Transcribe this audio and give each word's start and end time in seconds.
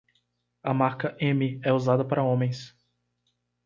A 0.63 0.73
marca 0.73 1.15
M 1.19 1.61
é 1.63 1.71
usada 1.71 2.03
para 2.03 2.23
homens. 2.23 2.75